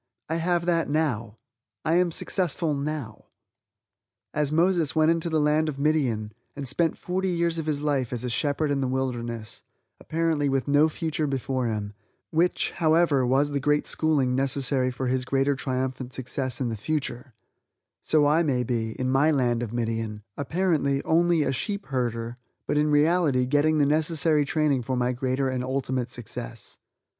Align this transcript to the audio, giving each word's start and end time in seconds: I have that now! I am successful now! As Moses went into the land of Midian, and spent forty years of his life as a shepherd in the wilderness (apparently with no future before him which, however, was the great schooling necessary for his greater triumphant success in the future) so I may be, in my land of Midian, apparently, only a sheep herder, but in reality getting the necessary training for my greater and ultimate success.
I 0.29 0.37
have 0.37 0.65
that 0.65 0.89
now! 0.89 1.37
I 1.85 1.93
am 1.97 2.09
successful 2.09 2.73
now! 2.73 3.25
As 4.33 4.51
Moses 4.51 4.95
went 4.95 5.11
into 5.11 5.29
the 5.29 5.39
land 5.39 5.69
of 5.69 5.77
Midian, 5.77 6.31
and 6.55 6.67
spent 6.67 6.97
forty 6.97 7.29
years 7.29 7.59
of 7.59 7.67
his 7.67 7.83
life 7.83 8.11
as 8.11 8.23
a 8.23 8.29
shepherd 8.31 8.71
in 8.71 8.81
the 8.81 8.87
wilderness 8.87 9.61
(apparently 9.99 10.49
with 10.49 10.67
no 10.67 10.89
future 10.89 11.27
before 11.27 11.67
him 11.67 11.93
which, 12.31 12.71
however, 12.71 13.27
was 13.27 13.51
the 13.51 13.59
great 13.59 13.85
schooling 13.85 14.33
necessary 14.33 14.89
for 14.89 15.05
his 15.05 15.23
greater 15.23 15.55
triumphant 15.55 16.13
success 16.13 16.59
in 16.59 16.69
the 16.69 16.75
future) 16.75 17.35
so 18.01 18.25
I 18.25 18.41
may 18.41 18.63
be, 18.63 18.93
in 18.99 19.07
my 19.07 19.29
land 19.29 19.61
of 19.61 19.71
Midian, 19.71 20.23
apparently, 20.35 21.03
only 21.03 21.43
a 21.43 21.51
sheep 21.51 21.85
herder, 21.85 22.37
but 22.65 22.75
in 22.75 22.89
reality 22.89 23.45
getting 23.45 23.77
the 23.77 23.85
necessary 23.85 24.45
training 24.45 24.81
for 24.81 24.97
my 24.97 25.13
greater 25.13 25.47
and 25.47 25.63
ultimate 25.63 26.11
success. 26.11 26.79